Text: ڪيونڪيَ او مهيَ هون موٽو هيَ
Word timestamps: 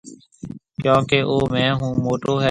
ڪيونڪيَ 0.83 1.19
او 1.29 1.35
مهيَ 1.51 1.69
هون 1.79 1.93
موٽو 2.05 2.31
هيَ 2.35 2.39